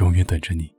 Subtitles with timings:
[0.00, 0.72] 永远等着你。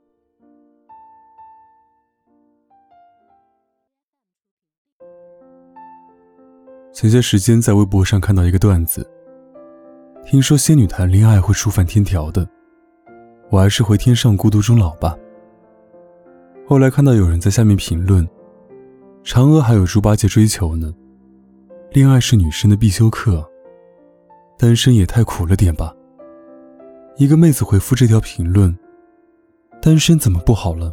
[6.92, 9.08] 前些时间在微博上看到一个段子，
[10.24, 12.48] 听说仙女谈恋爱会触犯天条的，
[13.50, 15.16] 我还是回天上孤独终老吧。
[16.66, 18.26] 后来看到有人在下面评论
[19.22, 20.92] ：“嫦娥还有猪八戒追求呢，
[21.90, 23.46] 恋爱是女生的必修课，
[24.58, 25.94] 单身也太苦了点吧。”
[27.18, 28.76] 一个妹子回复这条评论。
[29.86, 30.92] 单身怎么不好了？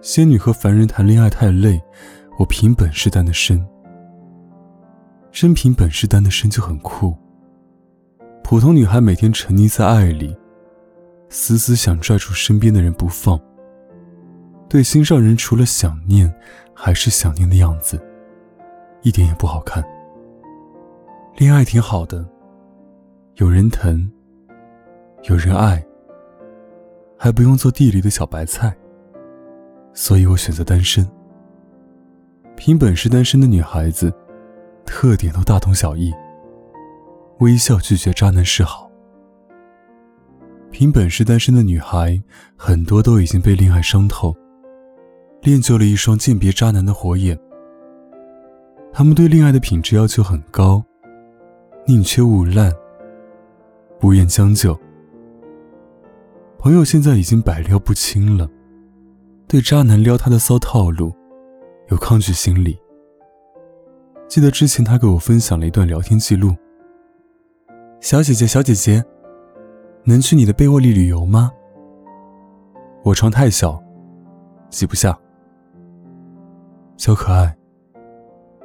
[0.00, 1.78] 仙女和凡人谈恋爱太累，
[2.38, 3.62] 我凭本事单的身。
[5.30, 7.14] 真凭本事单的身就很酷。
[8.42, 10.34] 普通女孩每天沉溺在爱里，
[11.28, 13.38] 死死想拽住身边的人不放。
[14.70, 16.34] 对心上人除了想念，
[16.72, 18.02] 还是想念的样子，
[19.02, 19.84] 一点也不好看。
[21.36, 22.26] 恋爱挺好的，
[23.34, 24.10] 有人疼，
[25.24, 25.84] 有人爱。
[27.18, 28.72] 还不用做地里的小白菜，
[29.92, 31.06] 所以我选择单身。
[32.56, 34.12] 凭本事单身的女孩子，
[34.86, 36.14] 特点都大同小异：
[37.40, 38.88] 微笑拒绝渣男示好。
[40.70, 42.22] 凭本事单身的女孩，
[42.56, 44.32] 很多都已经被恋爱伤透，
[45.42, 47.36] 练就了一双鉴别渣男的火眼。
[48.92, 50.84] 他们对恋爱的品质要求很高，
[51.84, 52.72] 宁缺毋滥，
[53.98, 54.78] 不愿将就。
[56.58, 58.50] 朋友现在已经百撩不清了，
[59.46, 61.14] 对渣男撩他的骚套路
[61.88, 62.76] 有抗拒心理。
[64.26, 66.52] 记得之前他给我分享了一段聊天记录
[68.02, 69.04] ：“小姐姐，小姐姐，
[70.02, 71.52] 能去你的被窝里旅游吗？
[73.04, 73.80] 我床太小，
[74.68, 75.16] 挤不下。
[76.96, 77.56] 小可爱，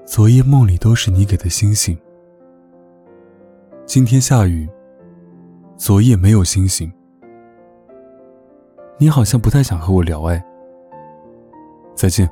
[0.04, 1.96] 昨夜梦里都是你给的星星，
[3.86, 4.68] 今天下雨，
[5.78, 6.92] 昨夜没有星星。”
[9.03, 10.41] 你好像不太想和我聊哎。
[11.94, 12.30] 再见。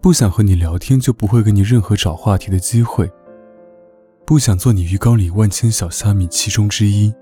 [0.00, 3.06] 不想和你聊天，就不会给你任何找话题的机会。
[4.24, 7.12] 不想做你鱼缸里万千小虾米其中之一。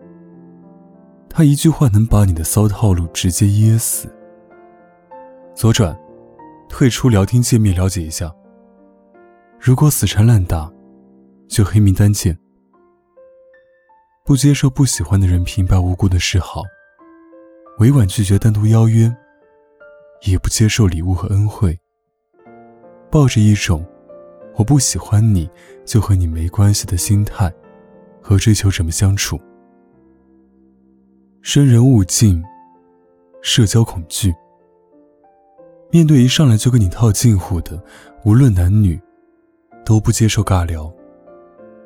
[1.28, 4.08] 他一句话能把你的骚套路直接噎死。
[5.52, 5.98] 左转，
[6.68, 8.32] 退出聊天界面了解一下。
[9.58, 10.70] 如果死缠烂打，
[11.48, 12.38] 就黑名单见。
[14.24, 16.62] 不接受不喜欢的人平白无故的示好。
[17.78, 19.14] 委婉拒绝单独邀约，
[20.26, 21.78] 也不接受礼物和恩惠，
[23.08, 23.86] 抱着一种
[24.58, 25.48] “我不喜欢你
[25.84, 27.52] 就和你没关系”的心态，
[28.20, 29.40] 和追求者们相处。
[31.40, 32.42] 生人勿近，
[33.42, 34.34] 社交恐惧。
[35.92, 37.80] 面对一上来就跟你套近乎的，
[38.24, 39.00] 无论男女，
[39.84, 40.92] 都不接受尬聊，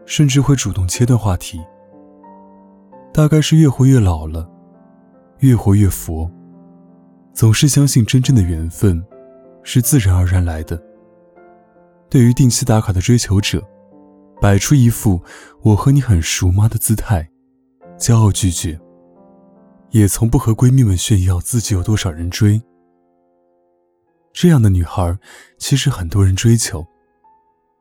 [0.06, 1.60] 甚至会主动切断话题。
[3.12, 4.48] 大概是越活越老了。
[5.42, 6.30] 越活越佛，
[7.34, 9.04] 总是相信真正的缘分
[9.64, 10.80] 是自然而然来的。
[12.08, 13.60] 对于定期打卡的追求者，
[14.40, 15.20] 摆出一副
[15.62, 17.28] “我和你很熟吗”的姿态，
[17.98, 18.80] 骄傲拒绝，
[19.90, 22.62] 也从不和闺蜜们炫耀自己有多少人追。
[24.32, 25.18] 这样的女孩，
[25.58, 26.86] 其实很多人追求，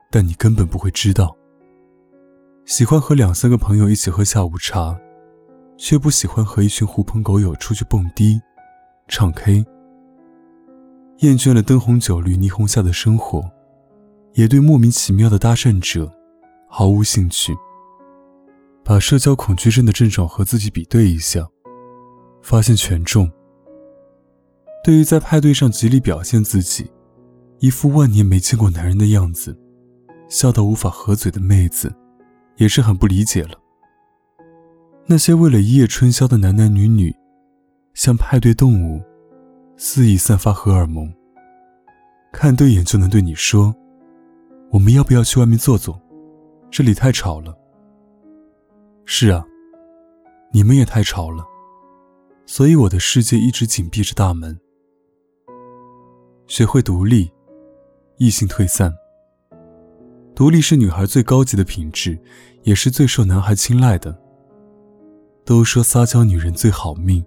[0.10, 1.38] 但你根本不会知道。
[2.66, 5.00] 喜欢和两三个朋友一起喝下午茶。
[5.82, 8.40] 却不喜欢和一群狐朋狗友出去蹦迪、
[9.08, 9.66] 唱 K，
[11.22, 13.44] 厌倦了灯红酒绿、霓虹下的生活，
[14.36, 16.14] 也对莫名其妙的搭讪者
[16.70, 17.58] 毫无兴趣。
[18.84, 21.48] 把社交恐惧症的症状和自己比对一下，
[22.44, 23.28] 发现全中。
[24.84, 26.92] 对于在派对上极力表现自己，
[27.58, 29.58] 一副万年没见过男人的样子，
[30.30, 31.92] 笑到无法合嘴的妹子，
[32.58, 33.58] 也是很不理解了。
[35.08, 37.14] 那些为了一夜春宵的男男女女，
[37.94, 39.02] 像派对动物，
[39.76, 41.12] 肆意散发荷尔蒙。
[42.32, 43.76] 看对眼就能对你说
[44.72, 46.02] ：“我们要不要去外面坐坐？
[46.70, 47.54] 这里太吵了。”
[49.04, 49.46] 是啊，
[50.54, 51.46] 你们也太吵了，
[52.46, 54.58] 所以我的世界一直紧闭着大门。
[56.48, 57.30] 学会独立，
[58.18, 58.94] 异性退散。
[60.34, 62.18] 独立是女孩最高级的品质，
[62.64, 64.18] 也是最受男孩青睐的。
[65.44, 67.26] 都说撒娇女人最好命，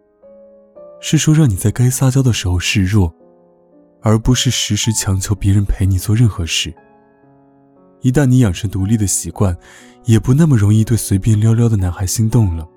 [1.01, 3.13] 是说让你在该撒娇的时候示弱，
[4.01, 6.73] 而不是时时强求别人陪你做任何事。
[8.01, 9.57] 一旦你养成独立的习惯，
[10.05, 12.69] 也不那么容易对随便撩撩的男孩心动了。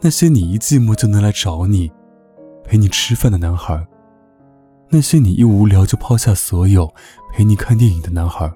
[0.00, 1.90] 那些你一寂寞就能来找你，
[2.62, 3.86] 陪你吃饭的男孩，
[4.88, 6.92] 那些你一无聊就抛下所有
[7.32, 8.52] 陪你看电影的男孩，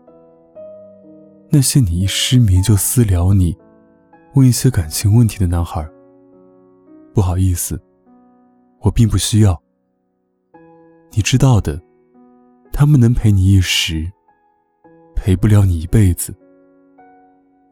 [1.51, 3.57] 那些你一失眠就私聊你，
[4.35, 5.87] 问一些感情问题的男孩，
[7.15, 7.81] 不好意思，
[8.81, 9.61] 我并不需要。
[11.13, 11.81] 你知道的，
[12.73, 14.11] 他们能陪你一时。
[15.17, 16.33] 陪不了你一辈子。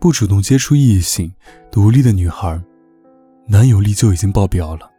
[0.01, 1.33] 不主动接触异性、
[1.71, 2.61] 独立的女孩，
[3.47, 4.91] 男友力就已经爆表了。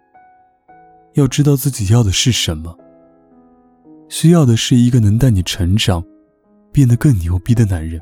[1.16, 2.78] 要知道自己要的是什么，
[4.08, 6.02] 需要的是一个能带你成长、
[6.72, 8.02] 变得更牛逼的男人，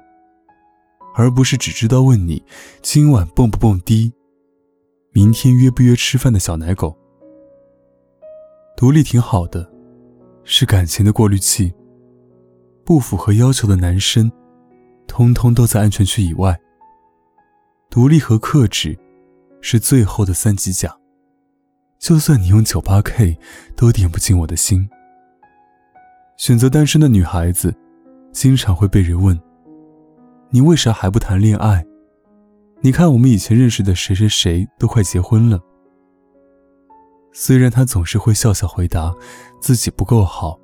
[1.18, 2.44] 而不是只知道问你
[2.82, 4.12] 今晚蹦不蹦迪、
[5.12, 6.96] 明天约不约吃饭的小奶狗。
[8.76, 9.72] 独立挺好的，
[10.44, 11.74] 是感情的过滤器。
[12.84, 14.30] 不符合要求的男生，
[15.08, 16.60] 通通都在安全区以外。
[17.90, 18.98] 独立和克制，
[19.62, 20.94] 是最后的三级甲。
[21.98, 23.38] 就算你用九八 K，
[23.76, 24.88] 都点不进我的心。
[26.38, 27.74] 选择单身的女孩子，
[28.34, 29.40] 经常会被人问
[30.50, 31.86] ：“你为啥还不谈恋爱？”
[32.82, 35.60] 你看我们以前认识的谁谁谁都快结婚了。
[37.34, 39.14] 虽然他总是会笑笑回答
[39.60, 40.60] 自己不够好，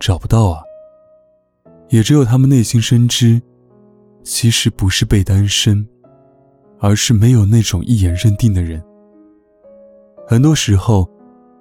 [0.00, 0.62] 找不到啊。
[1.90, 3.40] 也只有他们内心深知，
[4.22, 5.86] 其实不是被单身，
[6.80, 8.82] 而是没有那种一眼认定的人。
[10.26, 11.08] 很多时候，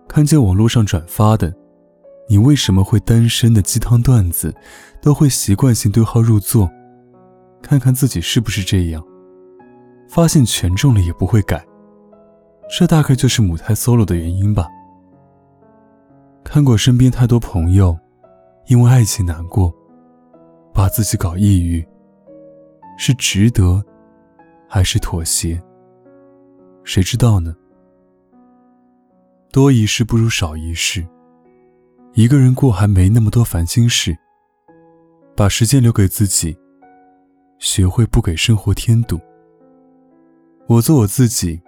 [0.07, 1.54] 看见网络上转发的
[2.30, 4.56] “你为什么会单身”的鸡汤段子，
[5.01, 6.72] 都会习惯性对号入座，
[7.63, 9.04] 看看自己是不是这样。
[10.07, 11.65] 发现全中了也不会改，
[12.69, 14.68] 这大概就是母胎 solo 的原因吧。
[16.44, 17.98] 看过身边太多朋友，
[18.68, 19.74] 因为爱情难过。
[20.75, 21.86] 把自己搞抑郁，
[22.98, 23.83] 是值得，
[24.68, 25.62] 还是妥协？
[26.83, 27.56] 谁知道呢？
[29.51, 31.07] 多一事不如少一事。
[32.13, 34.18] 一个人过还没那么多烦心事，
[35.36, 36.57] 把时间留给自己，
[37.63, 39.18] 学会不给生活添堵。
[40.68, 41.62] 我做我自己，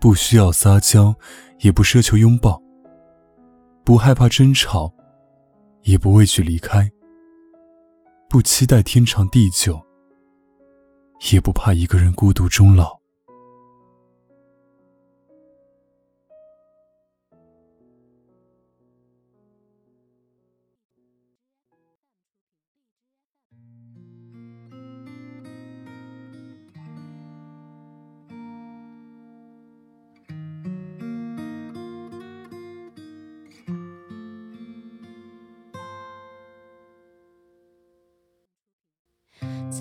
[0.00, 1.14] 不需要撒娇，
[1.60, 2.60] 也不奢求拥抱，
[3.84, 4.92] 不害怕争吵，
[5.82, 6.90] 也不畏惧离开。
[8.28, 9.80] 不期待天长地久，
[11.32, 13.03] 也不怕一个人孤独终老。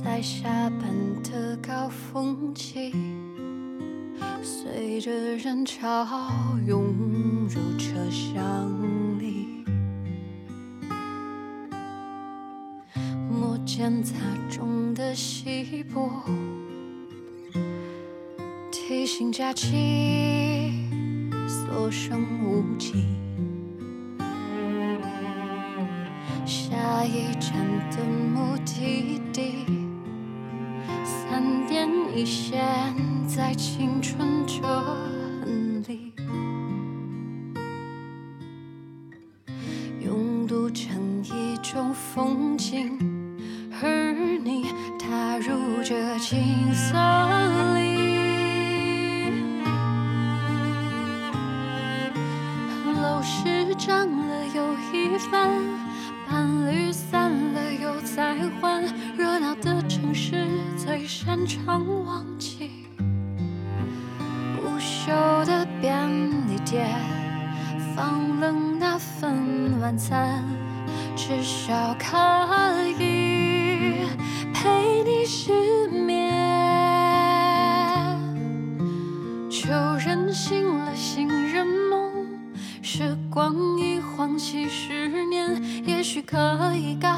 [0.04, 0.84] 在下班
[1.24, 2.94] 的高峰期，
[4.44, 6.06] 随着人潮
[6.68, 6.84] 涌
[7.48, 8.44] 入车厢
[9.18, 9.64] 里，
[13.32, 14.16] 摩肩擦
[14.52, 16.12] 踵的稀薄，
[18.72, 20.90] 提醒假期
[21.48, 23.06] 所剩无几。
[26.46, 27.54] 下一站
[27.90, 29.93] 的目的地。
[31.94, 32.66] 三点一线，
[33.28, 34.62] 在青春这
[35.88, 36.12] 里，
[40.04, 42.98] 拥堵成一种风景，
[43.80, 46.98] 而你踏入这景色
[47.76, 49.30] 里，
[53.00, 55.62] 楼市涨了又一番，
[61.08, 62.70] 擅长忘记
[64.62, 65.12] 无休
[65.46, 66.10] 的便
[66.48, 66.90] 利店，
[67.96, 70.44] 放冷那份晚餐，
[71.16, 72.18] 至少可
[73.00, 74.06] 以
[74.54, 76.32] 陪你失眠。
[79.50, 82.12] 旧人醒了，新人梦，
[82.82, 87.10] 时光一晃几十年，也许可以告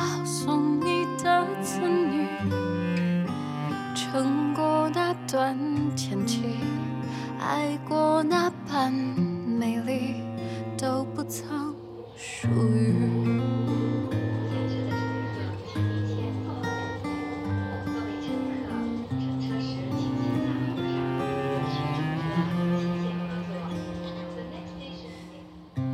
[12.45, 12.93] 属于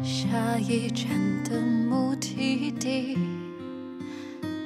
[0.04, 1.08] 下一站
[1.46, 3.18] 的目的地，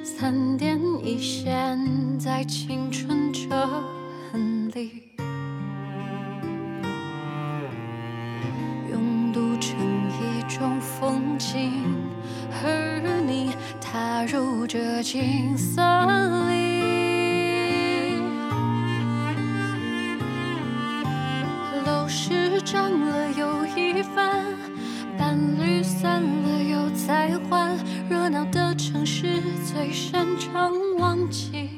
[0.02, 1.78] 三点一线，
[2.18, 3.48] 在青春这
[4.32, 5.02] 痕里。
[14.26, 15.80] 入这景色
[16.48, 16.84] 里。
[21.86, 24.44] 楼市涨了又一番，
[25.16, 27.70] 伴侣散了又再换，
[28.10, 31.68] 热闹的城市最擅长忘记。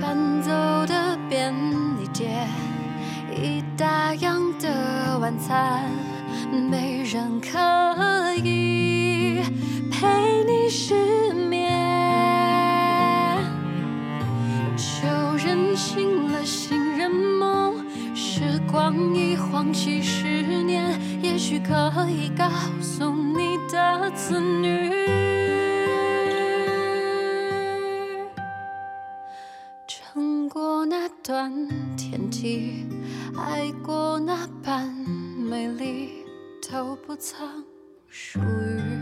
[0.00, 0.50] 搬走
[0.86, 2.46] 的便利店，
[3.34, 5.90] 一大样的晚餐，
[6.70, 7.58] 没人可
[8.44, 9.42] 以
[10.00, 10.94] 陪你失
[11.32, 11.68] 眠。
[14.76, 17.84] 就任性了，新人梦。
[18.14, 22.48] 时光一晃几十年，也许可以告
[22.80, 24.88] 诉你的子女，
[29.88, 31.52] 撑过那段
[31.96, 32.86] 天际，
[33.36, 34.86] 爱过那般
[35.36, 36.24] 美丽，
[36.70, 37.64] 都不曾
[38.08, 38.97] 属于。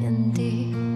[0.00, 0.95] 天地。